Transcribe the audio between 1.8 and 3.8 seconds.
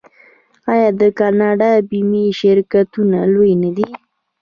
بیمې شرکتونه لوی نه